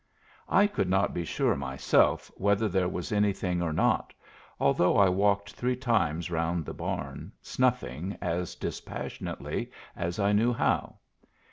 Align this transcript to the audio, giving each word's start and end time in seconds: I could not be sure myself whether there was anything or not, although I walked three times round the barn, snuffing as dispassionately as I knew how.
I 0.49 0.65
could 0.65 0.89
not 0.89 1.13
be 1.13 1.23
sure 1.23 1.55
myself 1.55 2.31
whether 2.35 2.67
there 2.67 2.89
was 2.89 3.11
anything 3.11 3.61
or 3.61 3.71
not, 3.71 4.15
although 4.59 4.97
I 4.97 5.09
walked 5.09 5.53
three 5.53 5.75
times 5.75 6.31
round 6.31 6.65
the 6.65 6.73
barn, 6.73 7.31
snuffing 7.39 8.17
as 8.19 8.55
dispassionately 8.55 9.69
as 9.95 10.17
I 10.17 10.31
knew 10.33 10.53
how. 10.53 10.95